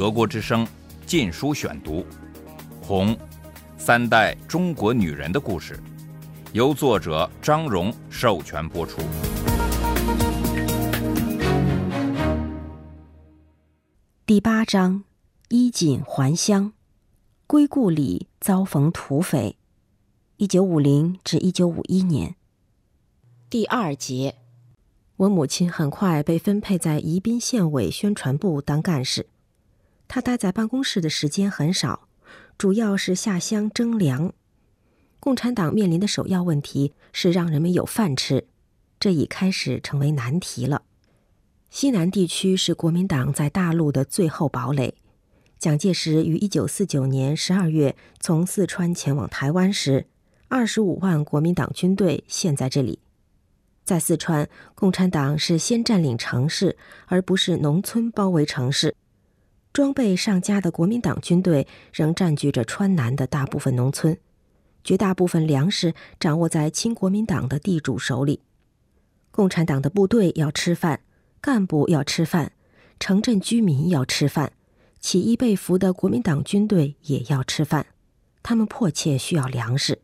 [0.00, 0.64] 德国之声
[1.04, 1.96] 《禁书选读》，
[2.80, 3.14] 《红》，
[3.76, 5.78] 三代中国女人的故事，
[6.54, 9.02] 由作者张荣授权播出。
[14.24, 15.04] 第八章：
[15.50, 16.72] 衣锦还乡，
[17.46, 19.58] 归故里遭逢土匪。
[20.38, 22.36] 一九五零至一九五一年。
[23.50, 24.36] 第二节，
[25.16, 29.26] 我母亲很快被分配在宜宾县委宣传部当干事。
[30.12, 32.08] 他待在办公室的时间很少，
[32.58, 34.32] 主要是下乡征粮。
[35.20, 38.48] 共产党面临的首要问题是让人们有饭吃，
[38.98, 40.82] 这已开始成为难题了。
[41.70, 44.96] 西南地区是国民党在大陆的最后堡垒。
[45.60, 50.08] 蒋介石于一九四九年十二月从四川前往台湾时。
[50.48, 52.98] 二十五万国民党军队陷在这里，
[53.84, 58.96] 在四川，共产党是先占领城市，而不是农村包围城市。
[59.72, 64.18] 装备上佳的国民党军队仍占据着川南的大部分农村，
[64.82, 68.40] 绝大部分粮食掌握在亲国民党的地主手里。
[69.30, 71.00] 共产党的部队要吃饭，
[71.40, 72.52] 干部要吃饭，
[72.98, 74.52] 城镇居民要吃饭，
[74.98, 77.86] 起义被俘的国民党军队也要吃饭，
[78.42, 80.00] 他们迫切需要粮食。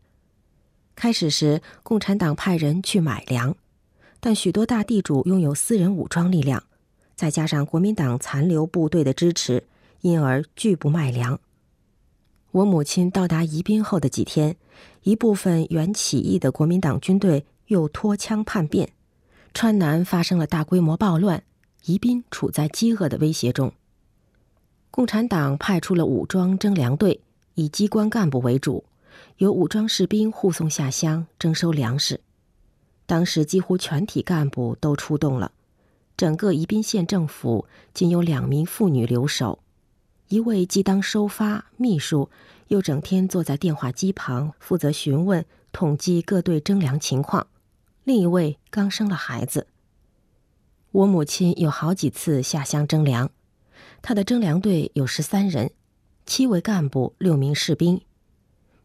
[0.95, 3.57] 开始时，共产党派人去买粮，
[4.21, 6.63] 但许多大地主拥有私人武装力量，
[7.17, 9.65] 再加上国民党残留部队的支持，
[10.03, 11.41] 因而拒不卖粮。
[12.51, 14.57] 我母亲到达宜宾后的几天，
[15.03, 18.91] 一部分原起义的国民党军队又脱枪叛变，
[19.55, 21.43] 川南发生了大规模暴乱，
[21.87, 23.73] 宜宾处在饥饿的威胁中。
[24.91, 27.21] 共产党派出了武装征粮队，
[27.55, 28.85] 以机关干部为主。
[29.39, 32.21] 由武装士兵护送下乡征收粮食，
[33.07, 35.53] 当时几乎全体干部都出动了。
[36.17, 39.59] 整个宜宾县政府仅有两名妇女留守，
[40.29, 42.31] 一位既当收发秘书，
[42.69, 47.47] 又整天坐在电话机旁负责询问、统计各队征粮情况；
[48.05, 49.67] 另一位刚生了孩子。
[50.91, 53.31] 我母亲有好几次下乡征粮，
[54.01, 55.71] 她的征粮队有十三人，
[56.25, 58.01] 七位干部，六名士兵。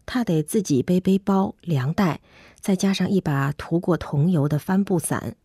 [0.05, 2.19] 他得自己背背包、粮袋，
[2.59, 5.37] 再加上一把涂过桐油的帆布伞。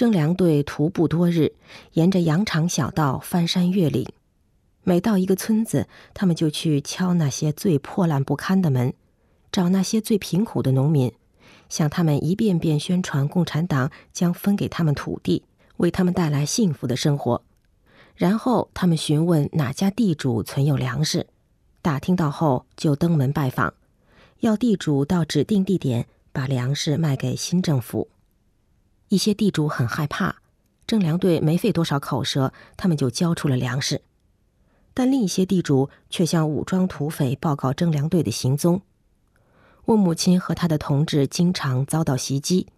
[0.00, 1.52] 征粮队徒步多日，
[1.92, 4.06] 沿着羊肠小道翻山越岭。
[4.82, 8.94] 每到一个村子，他们就去敲那些最破烂不堪的门，
[9.52, 11.12] 找那些最贫苦的农民，
[11.68, 15.44] 向他们一遍遍宣传共产党将分给他们土地，
[15.76, 17.42] 为他们带来幸福的生活。
[18.14, 21.26] 然后他们询问哪家地主存有粮食。
[21.82, 23.74] 打听到后，就登门拜访，
[24.38, 28.08] 要地主到指定地点把粮食卖给新政府。
[29.10, 30.36] 一些地主很害怕，
[30.86, 34.02] 征粮队没费多少口舌，他们就交出了粮食。
[34.94, 38.82] 但另一些地主却向武装土匪报告征粮队的行踪。
[39.86, 42.68] 我母亲和她的同志经常遭到袭击，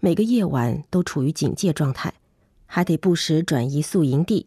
[0.00, 2.12] 每个夜晚都处于警戒状态，
[2.66, 4.46] 还得不时转移宿营地。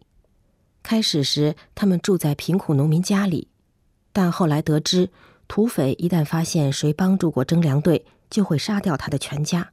[0.83, 3.47] 开始时，他们住在贫苦农民家里。
[4.13, 5.09] 但后来得知，
[5.47, 9.71] 土匪一旦发现谁帮助过征粮队，就会杀掉他的全家。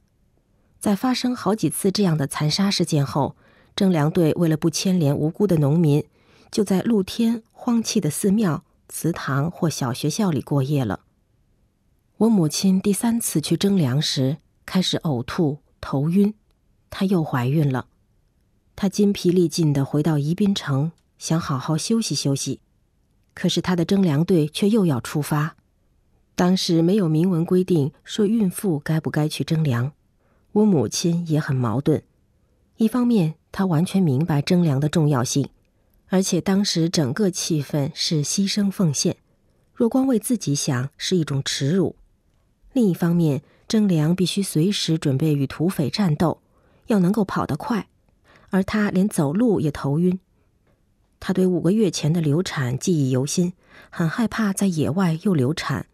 [0.79, 3.35] 在发生好几次这样的残杀事件后，
[3.75, 6.03] 征粮队为了不牵连无辜的农民，
[6.49, 11.01] 就在露天荒弃的寺庙、祠堂或小学校里过夜了。
[12.17, 16.33] 我母亲第三次去征粮时，开始呕吐、头晕，
[16.89, 17.87] 她又怀孕了。
[18.75, 22.61] 她筋疲力尽地回到宜宾城，想好好休息休息。
[23.33, 25.57] 可是她的征粮队却又要出发，
[26.35, 29.91] 当时没有明文规定说孕妇该不该去征粮，
[30.51, 32.03] 我母亲也很矛盾。
[32.77, 35.49] 一方面，她完全明白征粮的重要性，
[36.07, 39.17] 而且当时整个气氛是牺牲奉献，
[39.73, 41.95] 若光为自己想是一种耻辱；
[42.73, 46.41] 另一方面，征粮必须随时准备与土匪战斗，
[46.87, 47.87] 要能够跑得快，
[48.49, 50.19] 而他连走路也头晕。
[51.19, 53.53] 他对五个月前的流产记忆犹新，
[53.89, 55.87] 很害怕在野外又流产，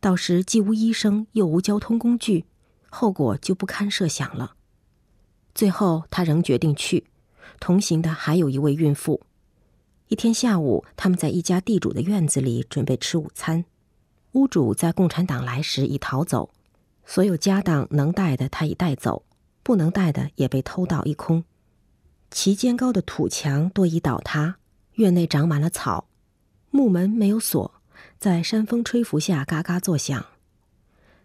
[0.00, 2.46] 到时既无医生又无交通工具，
[2.90, 4.52] 后果就不堪设想了。
[5.54, 7.06] 最后，他仍决定去，
[7.58, 9.22] 同行的还有一位孕妇。
[10.08, 13.64] 一天下午，他们在一家地主的院子里准备吃午餐，
[14.32, 16.50] 屋主在共产党来时已逃走，
[17.06, 19.24] 所有家当能带的他已带走，
[19.62, 21.44] 不能带的也被偷盗一空。
[22.30, 24.56] 其间高的土墙多已倒塌。
[24.94, 26.08] 院内长满了草，
[26.70, 27.80] 木门没有锁，
[28.18, 30.26] 在山风吹拂下嘎嘎作响。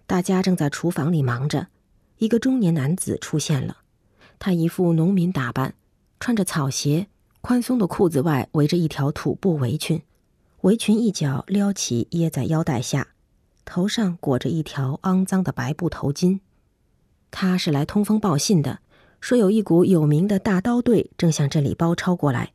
[0.07, 1.68] 大家正在厨房里忙着，
[2.19, 3.78] 一个中年男子出现了。
[4.38, 5.74] 他一副农民打扮，
[6.19, 7.07] 穿着草鞋，
[7.42, 10.02] 宽松的裤子外围着一条土布围裙，
[10.62, 13.07] 围裙一角撩起掖在腰带下，
[13.66, 16.40] 头上裹着一条肮脏的白布头巾。
[17.31, 18.80] 他是来通风报信的，
[19.19, 22.51] 说有一股有名的大刀队正向这里包抄过来。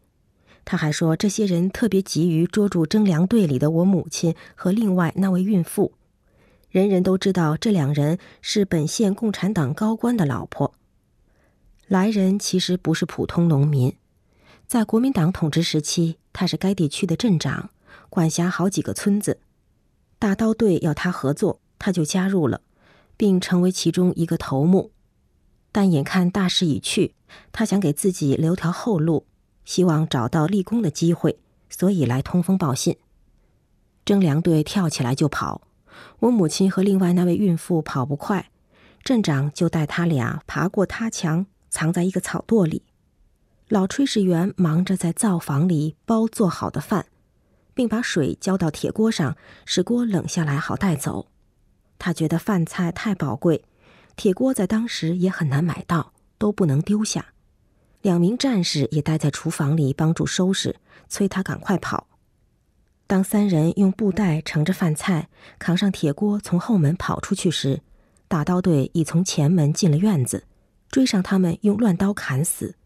[0.64, 5.92] 他还说，这些人特别急于捉住征粮队里的我母亲和另外那位孕妇。
[6.70, 10.72] 人人都知道，这两人是本县共产党高官的老婆。
[11.88, 13.96] 来人其实不是普通农民，
[14.68, 17.70] 在国民党统治时期，他是该地区的镇长，
[18.08, 19.40] 管辖好几个村子。
[20.20, 22.60] 大刀队要他合作，他就加入了，
[23.16, 24.92] 并成为其中一个头目。
[25.72, 27.14] 但眼看大势已去，
[27.50, 29.26] 他想给自己留条后路，
[29.64, 32.96] 希望找到立功的机会，所以来通风报信。
[34.04, 35.62] 征粮队跳起来就跑。
[36.20, 38.50] 我母亲和另外那位孕妇跑不快，
[39.02, 42.82] 镇长就带他俩爬过塌墙，藏在一个草垛里。
[43.68, 47.06] 老炊事员忙着在灶房里包做好的饭，
[47.72, 51.28] 并把水浇到铁锅上，使锅冷下来好带走。
[51.98, 53.64] 他觉得饭菜太宝贵，
[54.16, 57.26] 铁锅在当时也很难买到，都不能丢下。
[58.02, 60.76] 两名战士也待在厨房里帮助收拾，
[61.08, 62.08] 催他赶快跑。
[63.10, 65.28] 当三人用布袋盛着饭菜，
[65.58, 67.80] 扛上铁锅从后门跑出去时，
[68.28, 70.44] 大刀队已从前门进了院子，
[70.88, 72.76] 追上他们，用乱刀砍死。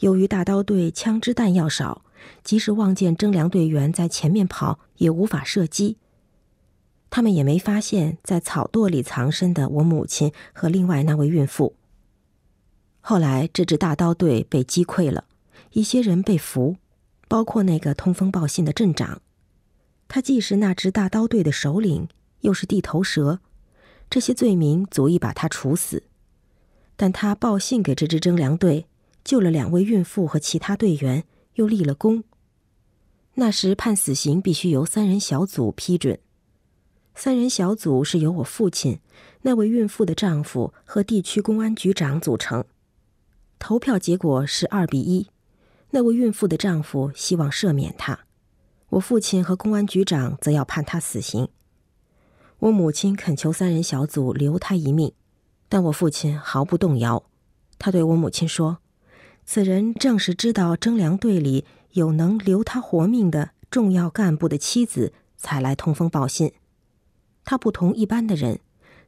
[0.00, 2.04] 由于大刀队枪支弹药少，
[2.44, 5.96] 即使望见征粮队员在前面跑，也无法射击。
[7.08, 11.74] 他们也没发现，在草垛里藏身的我母亲和另外那位孕妇。
[13.00, 15.24] 后来，这支大刀队被击溃了，
[15.70, 16.76] 一些人被俘，
[17.28, 19.22] 包括那个通风报信的镇长。
[20.08, 22.08] 他既是那支大刀队的首领，
[22.40, 23.40] 又是地头蛇，
[24.08, 26.04] 这些罪名足以把他处死。
[26.96, 28.86] 但他报信给这支征粮队，
[29.22, 31.24] 救了两位孕妇和其他队员，
[31.54, 32.24] 又立了功。
[33.34, 36.18] 那时判死刑必须由三人小组批准，
[37.14, 38.98] 三人小组是由我父亲、
[39.42, 42.64] 那位孕妇的丈夫和地区公安局长组成。
[43.60, 45.28] 投票结果是二比一，
[45.90, 48.20] 那位孕妇的丈夫希望赦免他。
[48.90, 51.48] 我父亲和公安局长则要判他死刑。
[52.60, 55.12] 我母亲恳求三人小组留他一命，
[55.68, 57.24] 但我父亲毫不动摇。
[57.78, 58.78] 他对我母亲说
[59.44, 66.54] ：“此人正是知道征粮队里有能留他活命的重要干部的妻子，才来通风报信。
[67.44, 68.60] 他不同一般的人，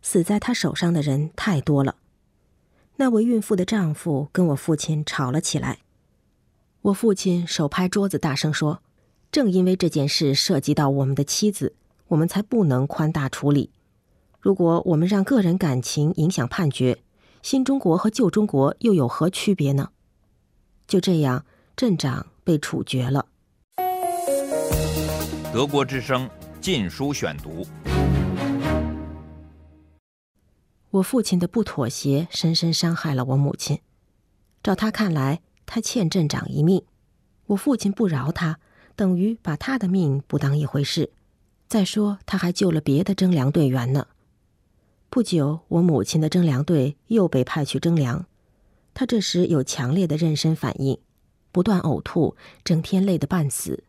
[0.03, 1.97] 死在他手上的人太多了。”
[2.97, 5.79] 那位孕妇的丈夫跟我父亲吵了起来。
[6.83, 8.83] 我父亲手拍桌子，大声说。
[9.32, 11.77] 正因为这件事涉及到我们的妻子，
[12.09, 13.71] 我们才不能宽大处理。
[14.41, 16.99] 如果我们让个人感情影响判决，
[17.41, 19.91] 新中国和旧中国又有何区别呢？
[20.88, 21.47] 就这样，
[21.77, 23.27] 镇长被处决了。
[25.53, 26.29] 德国之声
[26.61, 27.65] 《禁书选读》。
[30.91, 33.79] 我父亲的不妥协，深深伤害了我母亲。
[34.61, 36.83] 照他看来，他欠镇长一命。
[37.47, 38.59] 我父亲不饶他。
[39.00, 41.08] 等于把他的命不当一回事。
[41.67, 44.08] 再说，他还救了别的征粮队员呢。
[45.08, 48.26] 不久，我母亲的征粮队又被派去征粮，
[48.93, 50.99] 他这时有强烈的妊娠反应，
[51.50, 53.85] 不断呕吐，整天累得半死。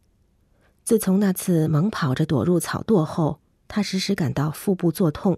[0.86, 5.38] 自从那次猛跑着躲入草垛后，他时时感到腹部作痛。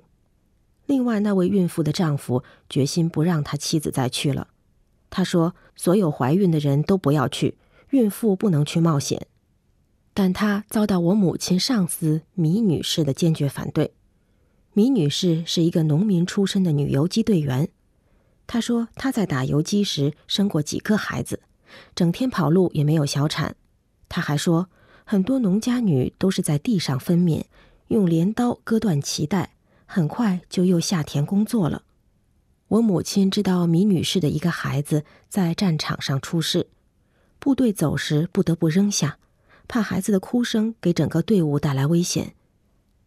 [0.85, 4.49] 另外，那位孕妇的丈夫决心不让他妻子再去了。
[5.09, 7.57] 他说：“所有怀孕的人都不要去，
[7.89, 9.25] 孕妇不能去冒险。”
[10.13, 13.93] 但他遭到我母亲上司米女士的坚决反对。
[14.73, 17.69] 米女士是一个农民出身的女游击队员。
[18.45, 21.41] 她说她在打游击时生过几个孩子，
[21.95, 23.55] 整天跑路也没有小产。
[24.09, 24.69] 她还说，
[25.03, 27.43] 很多农家女都是在地上分娩，
[27.87, 29.55] 用镰刀割断脐带，
[29.85, 31.83] 很快就又下田工作了。
[32.67, 36.67] 我母亲知道米女士的一个孩子在战场上出事，
[37.39, 39.17] 部队走时不得不扔下。
[39.73, 42.35] 怕孩子的哭声给整个队伍带来危险，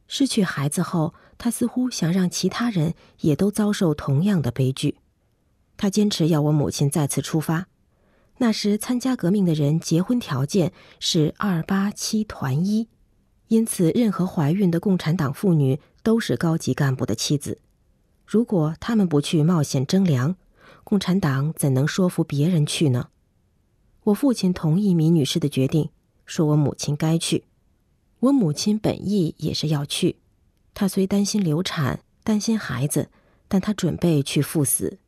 [0.08, 4.98] 失去孩子后，他似乎想让其他人也都遭受同样的悲剧。
[5.76, 7.68] 他坚持要我母亲再次出发。
[8.38, 12.88] 那时参加革命的人结婚条件是二八七团一，
[13.46, 17.60] 因此任何怀孕的共产党妇女都是高级干部的妻子。
[18.26, 20.34] 如果他们不去冒险征粮，
[20.82, 23.10] 共产党怎能说服别人去呢？
[24.02, 25.90] 我父亲同意米女士的决定。
[26.26, 27.44] 说我母亲该去，
[28.20, 30.16] 我母亲本意也是要去。
[30.74, 33.08] 她虽担心流产，担心孩子，
[33.48, 34.98] 但她准备去赴死。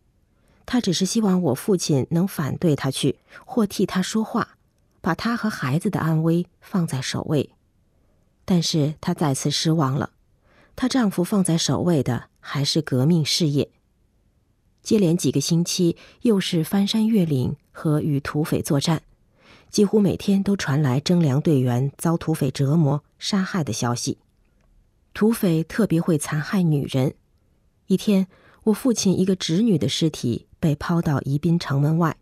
[0.65, 4.57] 她只是希望我父亲能反对她去，或替她说话，
[5.01, 7.51] 把她和孩子的安危放在首位。
[8.45, 10.13] 但是她再次失望了，
[10.77, 13.71] 她丈夫放在首位的还是革命事业。
[14.83, 19.03] 接连几个星期，又是翻山越岭和与土匪作战，
[19.71, 24.19] 几乎每天都传来征粮队员遭土匪折磨、杀害的消息。
[25.15, 27.15] 土匪特别会残害女人。
[27.87, 28.29] 一天，
[28.65, 32.17] 我父亲一个侄女的尸体被抛到宜宾城门外，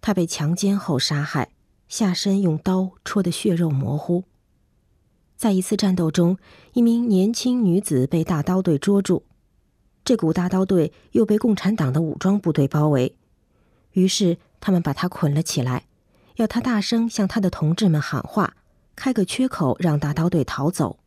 [0.00, 1.50] 她被强奸后杀害，
[1.88, 4.24] 下身用刀戳得血肉模糊。
[5.36, 6.38] 在一次战斗中，
[6.72, 9.24] 一名年轻女子被大刀队捉住。
[10.04, 13.16] 这股大刀队又被共产党的武装部队包围，
[13.92, 15.86] 于是他们把她捆了起来，
[16.36, 18.56] 要他大声向他的同志们喊话，
[18.94, 20.98] 开个缺口让大刀队逃走。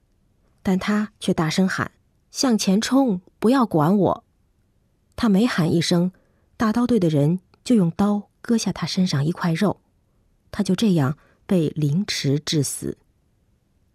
[0.61, 1.91] 但他却大声喊
[2.29, 4.23] ：“向前冲，不要管我！”
[5.15, 6.11] 他每喊一声，
[6.57, 9.79] 大刀队的人就用刀割下他身上一块肉，
[10.51, 12.97] 他就这样被凌迟致死。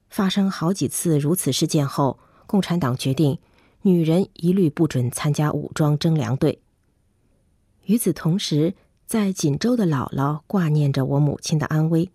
[0.08, 3.38] 发生好几次如此事件后，共产党决定。
[3.86, 6.62] 女人一律不准参加武装征粮队。
[7.84, 8.74] 与此同时，
[9.06, 12.10] 在锦州的姥姥挂念着我母亲的安危，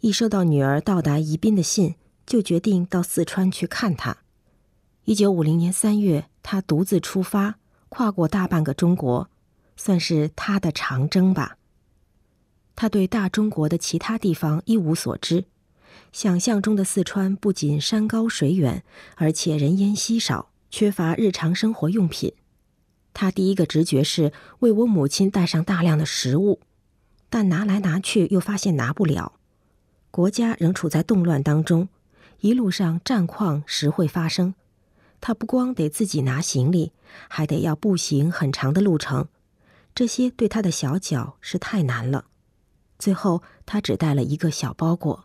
[0.00, 1.94] 一收到女儿到达宜宾的信，
[2.26, 4.18] 就决定到四川去看她。
[5.04, 7.56] 一九五零年三月，她独自出发，
[7.88, 9.28] 跨过大半个中国，
[9.76, 11.56] 算是她的长征吧。
[12.76, 15.44] 她对大中国的其他地方一无所知，
[16.12, 18.84] 想象中的四川不仅山高水远，
[19.16, 20.50] 而且人烟稀少。
[20.70, 22.32] 缺乏日常生活用品，
[23.14, 26.60] 他第一个直觉是为我母亲带上大量的食物，
[27.28, 29.34] 但拿来拿去又发现拿不了。
[30.10, 31.88] 国家仍处在动乱当中，
[32.40, 34.54] 一路上战况时会发生。
[35.20, 36.92] 他不光得自己拿行李，
[37.28, 39.28] 还得要步行很长的路程，
[39.94, 42.26] 这些对他的小脚是太难了。
[42.98, 45.24] 最后，他只带了一个小包裹。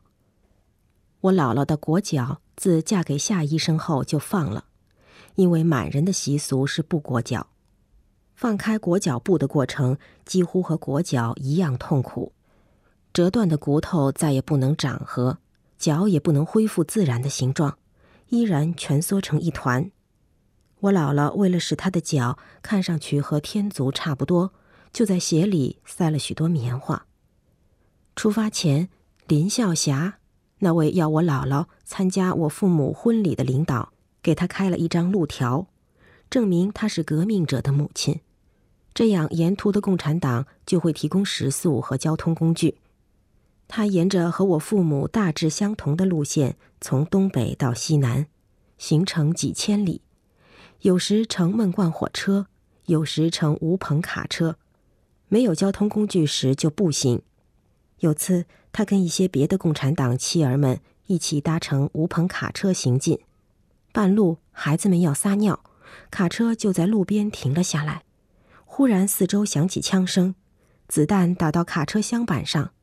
[1.22, 4.66] 我姥姥的裹脚自嫁给夏医生后就放了。
[5.36, 7.48] 因为满人的习俗是不裹脚，
[8.38, 12.34] 放开裹脚布的过程几乎和裹脚一样痛苦，
[13.12, 15.40] 折断的骨头再也不能长合，
[15.80, 17.80] 脚也不能恢复自然的形状，
[18.30, 19.90] 依然蜷缩成一团。
[20.82, 24.54] 我姥姥为了使她的脚看上去和天足差不多，
[24.94, 27.08] 就在鞋里塞了许多棉花。
[28.16, 28.88] 出发前，
[29.26, 30.20] 林孝霞
[30.60, 33.94] 那位要我姥姥参加我父母婚礼的领导。
[34.22, 35.68] 给他开了一张路条，
[36.30, 38.20] 证明她是革命者的母亲。
[38.98, 42.80] 这样，沿途的共产党就会提供食宿和交通工具。
[43.68, 48.26] 他沿着和我父母大致相同的路线，从东北到西南，
[48.80, 50.02] 行程几千里。
[50.82, 52.48] 有时乘闷罐火车，
[52.88, 54.56] 有时乘无棚卡车。
[55.28, 57.22] 没有交通工具时就步行。
[58.00, 63.20] 有次，他跟一些别的共产党妻儿们一起搭乘无棚卡车行进。
[63.92, 65.60] 半路，孩子们要撒尿，
[66.10, 68.02] 卡车就在路边停了下来。
[68.78, 70.36] 忽然，四周响起枪声，
[70.88, 72.74] 子弹打到卡车厢板上，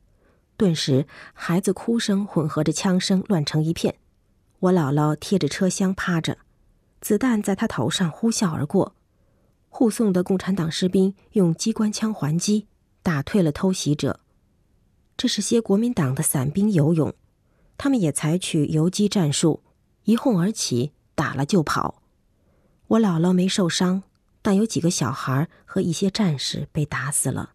[0.57, 3.95] 顿时，孩子哭声混合着枪声乱成一片。
[4.59, 6.39] 我姥姥贴着车厢趴着，
[6.99, 8.93] 子弹在她头上呼啸而过。
[9.69, 12.67] 护送的共产党士兵用机关枪还击，
[13.01, 14.19] 打退了偷袭者。
[15.15, 17.13] 这是些国民党的散兵游勇，
[17.77, 19.63] 他们也采取游击战术，
[20.03, 20.91] 一哄而起。
[21.15, 22.01] 打了就跑，
[22.87, 24.03] 我姥姥没受伤，
[24.45, 27.53] 但有几个小孩和一些战士被打死了。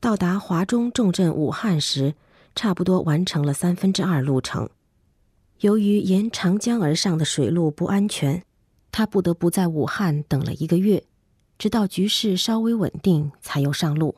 [0.00, 2.16] 到达华中重镇武汉时，
[2.56, 4.68] 差不多完成了三分之二路程。
[5.60, 8.42] 由于沿长江而上的水路不安全，
[8.90, 11.04] 他不得不在武汉等了一个月，
[11.56, 14.16] 直到局势稍微稳定才又上路。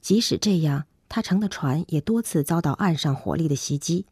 [0.00, 4.06] 即使这样，他乘的船也多次遭到岸上火力的袭击。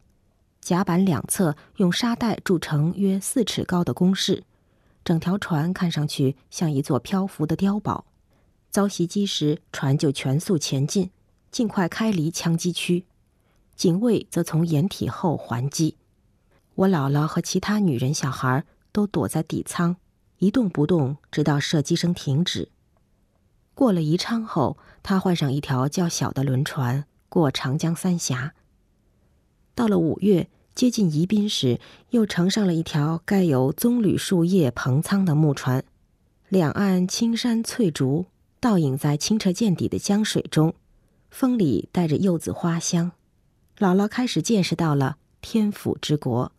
[0.61, 4.45] 甲板两侧用沙袋筑成约四尺高的工事，
[5.03, 8.05] 整条船看上去像一座漂浮的碉堡。
[8.69, 11.09] 遭袭击时，船就全速前进，
[11.51, 13.05] 尽快开离枪击区。
[13.75, 15.97] 警卫则从掩体后还击。
[16.75, 19.95] 我姥姥和其他女人、小孩都躲在底舱，
[20.37, 22.69] 一动不动，直到射击声停止。
[23.73, 28.53] 过了宜昌后，他换上一条较小的轮船，过长江三峡。
[29.73, 30.49] 到了五月。
[30.79, 31.77] 接近宜宾时，
[32.11, 35.83] 又乘上了一条盖有棕榈树叶棚舱的木船，
[36.47, 38.27] 两岸青山翠竹，
[38.61, 40.73] 倒影在清澈见底的江水中，
[41.29, 43.11] 风里带着柚子花香。
[43.77, 46.53] 姥姥开始见识到了天府之国。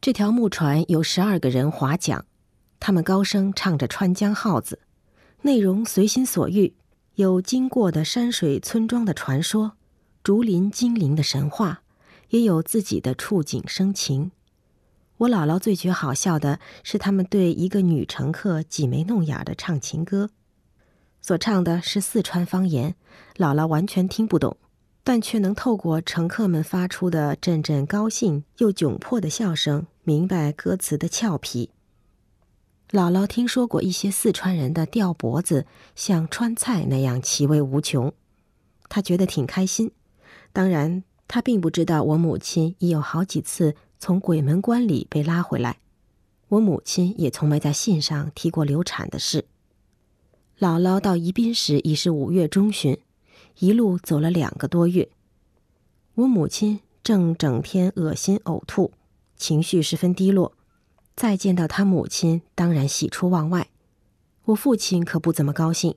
[0.00, 2.24] 这条木船有十二个人划桨，
[2.80, 4.80] 他们高声唱着《川江号子》，
[5.42, 6.74] 内容随心所欲，
[7.14, 9.76] 有经过的山水村庄的传说。
[10.24, 11.82] 竹林精灵的神话，
[12.30, 14.30] 也有自己的触景生情。
[15.18, 20.28] 我姥姥最觉好笑的是，他们对一个女乘客挤眉弄眼的唱情歌，
[21.22, 22.94] 所唱的是四川方言，
[23.36, 24.58] 姥姥完全听不懂，
[25.02, 31.70] 但却能透过乘客们发出的阵阵高兴又窘迫的笑声，明白歌词的俏皮。
[32.90, 35.66] 姥姥听说过一些四川人的吊脖子
[35.96, 38.12] 像川菜那样奇味无穷，
[38.88, 39.90] 她觉得挺开心。
[40.52, 43.74] 当然，他并不知道我母亲已有好几次。
[43.98, 45.78] 从鬼门关里被拉回来，
[46.48, 49.46] 我母亲也从没在信上提过流产的事。
[50.58, 52.98] 姥姥到宜宾时已是五月中旬，
[53.58, 55.08] 一路走了两个多月。
[56.14, 58.92] 我母亲正整天恶心呕吐，
[59.36, 60.52] 情绪十分低落。
[61.16, 63.70] 再见到他母亲，当然喜出望外。
[64.44, 65.94] 我父亲可不怎么高兴，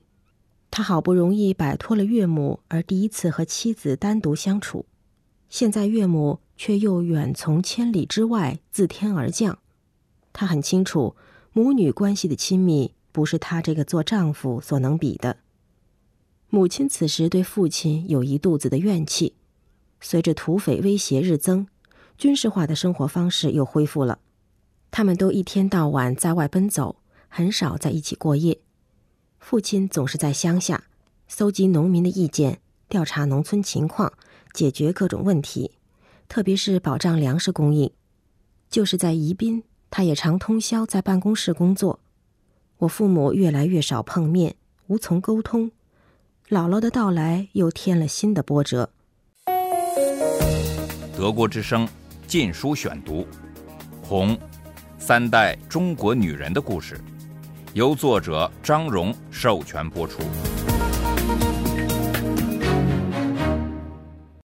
[0.70, 4.86] 他好不容易摆脱了岳母，而第一次和妻子单独相处，
[5.50, 6.40] 现在岳母。
[6.60, 9.58] 却又远从千里之外自天而降，
[10.30, 11.16] 他很清楚，
[11.54, 15.38] 母女关系的亲密不是他这个做丈夫所能比的。
[16.50, 19.32] 母亲此时对父亲有一肚子的怨气，
[20.02, 21.66] 随着土匪威胁日增，
[22.18, 24.18] 军事化的生活方式又恢复了，
[24.90, 26.96] 他们都一天到晚在外奔走，
[27.30, 28.60] 很少在一起过夜。
[29.38, 30.84] 父亲总是在乡下，
[31.26, 34.12] 搜集农民的意见，调查农村情况，
[34.52, 35.72] 解决各种问题。
[36.28, 37.90] 特别是保障粮食供应，
[38.70, 41.98] 就是在宜宾，他也常通宵在办公室工作。
[42.78, 44.54] 我父母越来越少碰面，
[44.86, 45.70] 无从沟通。
[46.48, 48.90] 姥姥的到来又添了新的波折。
[51.16, 51.86] 德国之声
[52.26, 53.22] 《禁书选读》，
[54.02, 54.36] 《红》，
[54.98, 56.98] 三代中国女人的故事，
[57.74, 60.22] 由作者张荣授权播出。